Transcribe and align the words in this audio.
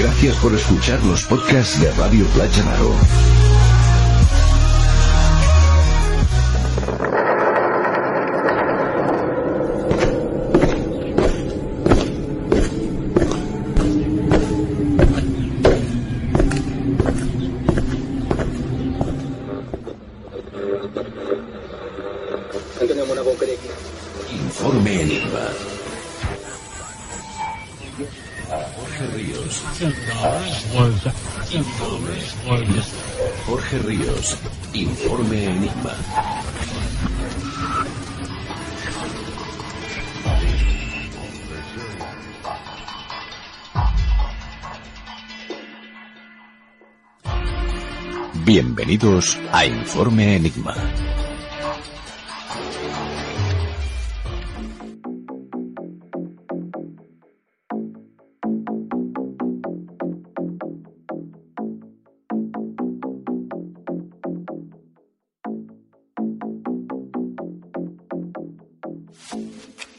Gracias 0.00 0.34
por 0.36 0.54
escuchar 0.54 0.98
los 1.04 1.24
podcasts 1.24 1.78
de 1.78 1.92
Radio 1.92 2.24
Playa 2.28 2.64
Naro. 2.64 2.94
Informe 24.32 25.02
Enigma. 25.02 25.50
Jorge 28.50 29.06
Ríos. 29.14 29.62
Jorge 33.46 33.78
Ríos. 33.78 34.36
Informe 34.72 35.44
Enigma. 35.44 35.94
Bienvenidos 48.44 49.38
a 49.52 49.64
Informe 49.64 50.34
Enigma. 50.34 50.74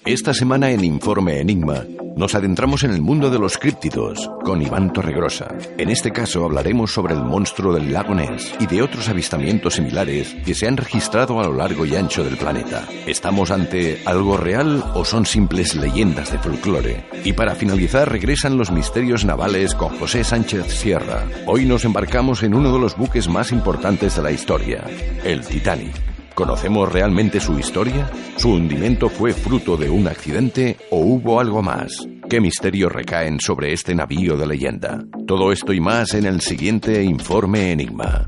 Esta 0.05 0.33
semana 0.33 0.71
en 0.71 0.83
Informe 0.83 1.39
Enigma 1.39 1.85
nos 2.15 2.33
adentramos 2.33 2.83
en 2.83 2.89
el 2.89 3.01
mundo 3.01 3.29
de 3.29 3.37
los 3.37 3.59
críptidos 3.59 4.31
con 4.43 4.59
Iván 4.59 4.91
Torregrosa. 4.93 5.55
En 5.77 5.91
este 5.91 6.11
caso 6.11 6.43
hablaremos 6.43 6.91
sobre 6.91 7.13
el 7.13 7.23
monstruo 7.23 7.71
del 7.71 7.93
lago 7.93 8.15
Ness 8.15 8.51
y 8.59 8.65
de 8.65 8.81
otros 8.81 9.09
avistamientos 9.09 9.75
similares 9.75 10.35
que 10.43 10.55
se 10.55 10.67
han 10.67 10.77
registrado 10.77 11.39
a 11.39 11.45
lo 11.45 11.53
largo 11.53 11.85
y 11.85 11.95
ancho 11.95 12.23
del 12.23 12.35
planeta. 12.35 12.87
¿Estamos 13.05 13.51
ante 13.51 14.01
algo 14.05 14.37
real 14.37 14.83
o 14.95 15.05
son 15.05 15.27
simples 15.27 15.75
leyendas 15.75 16.31
de 16.31 16.39
folclore? 16.39 17.05
Y 17.23 17.33
para 17.33 17.53
finalizar 17.53 18.11
regresan 18.11 18.57
los 18.57 18.71
misterios 18.71 19.23
navales 19.23 19.75
con 19.75 19.97
José 19.99 20.23
Sánchez 20.23 20.65
Sierra. 20.65 21.27
Hoy 21.45 21.65
nos 21.65 21.85
embarcamos 21.85 22.41
en 22.41 22.55
uno 22.55 22.73
de 22.73 22.79
los 22.79 22.97
buques 22.97 23.29
más 23.29 23.51
importantes 23.51 24.15
de 24.15 24.23
la 24.23 24.31
historia, 24.31 24.83
el 25.23 25.45
Titanic. 25.45 26.10
¿Conocemos 26.41 26.91
realmente 26.91 27.39
su 27.39 27.59
historia? 27.59 28.09
¿Su 28.35 28.53
hundimiento 28.53 29.09
fue 29.09 29.31
fruto 29.31 29.77
de 29.77 29.91
un 29.91 30.07
accidente 30.07 30.75
o 30.89 30.97
hubo 30.97 31.39
algo 31.39 31.61
más? 31.61 32.07
¿Qué 32.27 32.41
misterios 32.41 32.91
recaen 32.91 33.39
sobre 33.39 33.73
este 33.73 33.93
navío 33.93 34.35
de 34.35 34.47
leyenda? 34.47 35.03
Todo 35.27 35.51
esto 35.51 35.71
y 35.71 35.79
más 35.79 36.15
en 36.15 36.25
el 36.25 36.41
siguiente 36.41 37.03
informe 37.03 37.71
Enigma. 37.71 38.27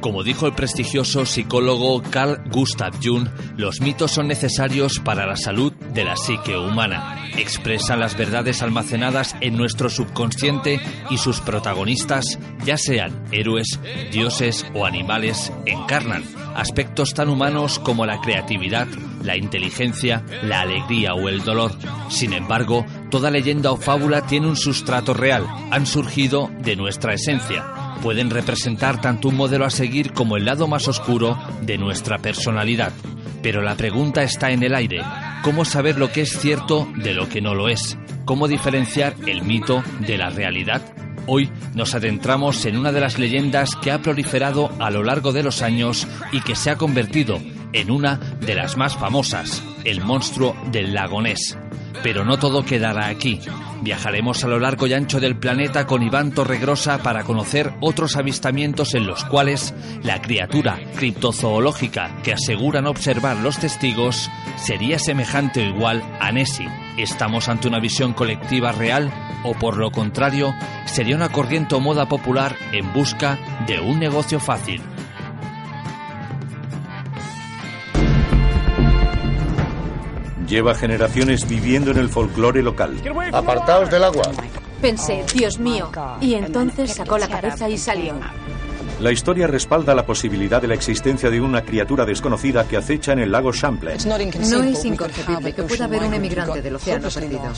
Como 0.00 0.22
dijo 0.22 0.46
el 0.46 0.52
prestigioso 0.52 1.26
psicólogo 1.26 2.02
Carl 2.02 2.40
Gustav 2.52 2.94
Jung, 3.02 3.28
los 3.56 3.80
mitos 3.80 4.12
son 4.12 4.28
necesarios 4.28 5.00
para 5.00 5.26
la 5.26 5.36
salud 5.36 5.72
de 5.72 6.04
la 6.04 6.16
psique 6.16 6.56
humana. 6.56 7.28
Expresan 7.36 7.98
las 7.98 8.16
verdades 8.16 8.62
almacenadas 8.62 9.34
en 9.40 9.56
nuestro 9.56 9.90
subconsciente 9.90 10.80
y 11.10 11.18
sus 11.18 11.40
protagonistas, 11.40 12.38
ya 12.64 12.76
sean 12.76 13.24
héroes, 13.32 13.80
dioses 14.12 14.64
o 14.72 14.86
animales, 14.86 15.52
encarnan 15.66 16.22
aspectos 16.54 17.12
tan 17.14 17.28
humanos 17.28 17.80
como 17.80 18.06
la 18.06 18.20
creatividad, 18.20 18.86
la 19.24 19.36
inteligencia, 19.36 20.24
la 20.42 20.60
alegría 20.60 21.14
o 21.14 21.28
el 21.28 21.42
dolor. 21.42 21.72
Sin 22.08 22.32
embargo, 22.32 22.86
toda 23.10 23.32
leyenda 23.32 23.72
o 23.72 23.76
fábula 23.76 24.26
tiene 24.26 24.46
un 24.46 24.56
sustrato 24.56 25.12
real, 25.12 25.44
han 25.72 25.86
surgido 25.86 26.50
de 26.60 26.76
nuestra 26.76 27.14
esencia 27.14 27.77
pueden 27.98 28.30
representar 28.30 29.00
tanto 29.00 29.28
un 29.28 29.36
modelo 29.36 29.64
a 29.64 29.70
seguir 29.70 30.12
como 30.12 30.36
el 30.36 30.44
lado 30.44 30.66
más 30.66 30.88
oscuro 30.88 31.38
de 31.62 31.78
nuestra 31.78 32.18
personalidad. 32.18 32.92
Pero 33.42 33.62
la 33.62 33.76
pregunta 33.76 34.22
está 34.22 34.50
en 34.50 34.62
el 34.62 34.74
aire. 34.74 35.02
¿Cómo 35.42 35.64
saber 35.64 35.98
lo 35.98 36.10
que 36.10 36.22
es 36.22 36.38
cierto 36.38 36.88
de 36.96 37.14
lo 37.14 37.28
que 37.28 37.40
no 37.40 37.54
lo 37.54 37.68
es? 37.68 37.96
¿Cómo 38.24 38.48
diferenciar 38.48 39.14
el 39.26 39.42
mito 39.42 39.82
de 40.00 40.18
la 40.18 40.30
realidad? 40.30 40.82
Hoy 41.26 41.50
nos 41.74 41.94
adentramos 41.94 42.64
en 42.64 42.76
una 42.76 42.90
de 42.90 43.00
las 43.00 43.18
leyendas 43.18 43.76
que 43.76 43.90
ha 43.92 44.00
proliferado 44.00 44.70
a 44.80 44.90
lo 44.90 45.02
largo 45.02 45.32
de 45.32 45.42
los 45.42 45.62
años 45.62 46.08
y 46.32 46.40
que 46.40 46.56
se 46.56 46.70
ha 46.70 46.76
convertido 46.76 47.38
en 47.72 47.90
una 47.90 48.16
de 48.16 48.54
las 48.54 48.76
más 48.76 48.96
famosas, 48.96 49.62
el 49.84 50.00
monstruo 50.00 50.56
del 50.72 50.94
lago 50.94 51.20
Ness. 51.20 51.56
Pero 52.02 52.24
no 52.24 52.38
todo 52.38 52.64
quedará 52.64 53.08
aquí. 53.08 53.40
Viajaremos 53.82 54.42
a 54.44 54.48
lo 54.48 54.58
largo 54.58 54.86
y 54.86 54.92
ancho 54.92 55.20
del 55.20 55.36
planeta 55.36 55.86
con 55.86 56.02
Iván 56.02 56.32
Torregrosa 56.32 56.98
para 56.98 57.24
conocer 57.24 57.72
otros 57.80 58.16
avistamientos 58.16 58.94
en 58.94 59.06
los 59.06 59.24
cuales 59.24 59.74
la 60.02 60.20
criatura 60.20 60.78
criptozoológica 60.96 62.16
que 62.22 62.32
aseguran 62.32 62.86
observar 62.86 63.36
los 63.36 63.58
testigos 63.58 64.30
sería 64.56 64.98
semejante 64.98 65.60
o 65.60 65.68
igual 65.68 66.02
a 66.20 66.32
Nessie. 66.32 66.68
¿Estamos 66.96 67.48
ante 67.48 67.68
una 67.68 67.80
visión 67.80 68.12
colectiva 68.12 68.72
real 68.72 69.12
o 69.44 69.54
por 69.54 69.76
lo 69.76 69.90
contrario 69.90 70.54
sería 70.84 71.16
una 71.16 71.28
corriente 71.28 71.76
o 71.76 71.80
moda 71.80 72.08
popular 72.08 72.56
en 72.72 72.92
busca 72.92 73.38
de 73.66 73.80
un 73.80 74.00
negocio 74.00 74.40
fácil? 74.40 74.82
Lleva 80.48 80.74
generaciones 80.74 81.46
viviendo 81.46 81.90
en 81.90 81.98
el 81.98 82.08
folclore 82.08 82.62
local. 82.62 82.96
Apartaos 83.32 83.90
del 83.90 84.04
agua. 84.04 84.30
Pensé, 84.80 85.24
Dios 85.34 85.58
mío. 85.58 85.90
Y 86.20 86.34
entonces 86.34 86.94
sacó 86.94 87.18
la 87.18 87.28
cabeza 87.28 87.68
y 87.68 87.76
salió. 87.76 88.14
La 89.00 89.12
historia 89.12 89.46
respalda 89.46 89.94
la 89.94 90.04
posibilidad 90.04 90.60
de 90.60 90.66
la 90.68 90.74
existencia 90.74 91.30
de 91.30 91.40
una 91.40 91.62
criatura 91.62 92.04
desconocida 92.04 92.66
que 92.66 92.76
acecha 92.76 93.12
en 93.12 93.20
el 93.20 93.30
lago 93.30 93.52
Champlain. 93.52 93.98
No 94.08 94.62
es 94.64 94.84
inconcebible 94.84 95.52
que 95.52 95.62
pueda 95.62 95.84
haber 95.84 96.02
un 96.02 96.14
emigrante 96.14 96.62
del 96.62 96.76
océano 96.76 97.08
perdido. 97.08 97.52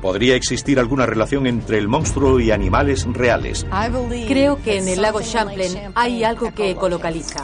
¿Podría 0.00 0.36
existir 0.36 0.78
alguna 0.78 1.06
relación 1.06 1.46
entre 1.48 1.78
el 1.78 1.88
monstruo 1.88 2.38
y 2.38 2.52
animales 2.52 3.04
reales? 3.10 3.66
Creo 4.28 4.62
que 4.62 4.78
en 4.78 4.88
el 4.88 5.02
lago 5.02 5.20
Champlain 5.22 5.90
hay 5.94 6.22
algo 6.22 6.54
que 6.54 6.70
ecolocaliza. 6.70 7.42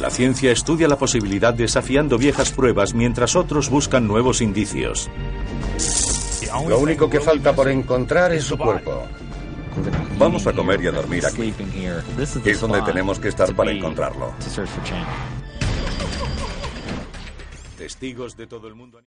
La 0.00 0.10
ciencia 0.10 0.52
estudia 0.52 0.88
la 0.88 0.96
posibilidad 0.96 1.54
desafiando 1.54 2.18
viejas 2.18 2.52
pruebas 2.52 2.94
mientras 2.94 3.34
otros 3.34 3.70
buscan 3.70 4.06
nuevos 4.06 4.40
indicios. 4.40 5.10
Lo 6.68 6.78
único 6.78 7.08
que 7.08 7.20
falta 7.20 7.54
por 7.54 7.68
encontrar 7.68 8.32
es 8.32 8.44
su 8.44 8.56
cuerpo. 8.58 9.06
Vamos 10.18 10.46
a 10.46 10.52
comer 10.52 10.82
y 10.82 10.86
a 10.86 10.92
dormir 10.92 11.24
aquí. 11.26 11.52
Es 12.44 12.60
donde 12.60 12.82
tenemos 12.82 13.18
que 13.18 13.28
estar 13.28 13.54
para 13.54 13.70
encontrarlo. 13.70 14.32
Testigos 17.76 18.36
de 18.36 18.46
todo 18.46 18.68
el 18.68 18.74
mundo. 18.74 19.00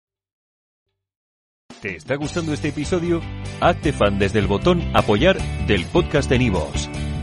¿Te 1.81 1.95
está 1.95 2.16
gustando 2.16 2.54
este 2.54 2.69
episodio? 2.69 3.22
Hazte 3.62 3.94
fan 3.94 4.18
desde 4.18 4.40
el 4.40 4.48
botón 4.48 4.81
Apoyar 4.95 5.38
del 5.68 5.86
podcast 5.86 6.30
de 6.30 6.40
Nivos. 6.40 6.90